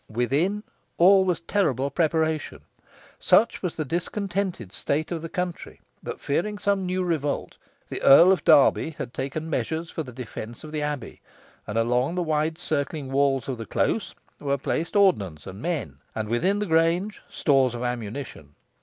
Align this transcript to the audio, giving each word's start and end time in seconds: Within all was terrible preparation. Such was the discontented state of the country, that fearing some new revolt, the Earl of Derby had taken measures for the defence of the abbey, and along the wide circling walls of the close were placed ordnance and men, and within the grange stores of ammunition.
Within 0.09 0.63
all 0.97 1.25
was 1.25 1.41
terrible 1.41 1.91
preparation. 1.91 2.61
Such 3.19 3.61
was 3.61 3.75
the 3.75 3.85
discontented 3.85 4.71
state 4.71 5.11
of 5.11 5.21
the 5.21 5.29
country, 5.29 5.79
that 6.01 6.19
fearing 6.19 6.57
some 6.57 6.87
new 6.87 7.03
revolt, 7.03 7.55
the 7.87 8.01
Earl 8.01 8.31
of 8.31 8.43
Derby 8.43 8.95
had 8.97 9.13
taken 9.13 9.47
measures 9.47 9.91
for 9.91 10.01
the 10.01 10.11
defence 10.11 10.63
of 10.63 10.71
the 10.71 10.81
abbey, 10.81 11.21
and 11.67 11.77
along 11.77 12.15
the 12.15 12.23
wide 12.23 12.57
circling 12.57 13.11
walls 13.11 13.47
of 13.47 13.59
the 13.59 13.67
close 13.67 14.15
were 14.39 14.57
placed 14.57 14.95
ordnance 14.95 15.45
and 15.45 15.61
men, 15.61 15.99
and 16.15 16.29
within 16.29 16.57
the 16.57 16.65
grange 16.65 17.21
stores 17.29 17.75
of 17.75 17.83
ammunition. 17.83 18.55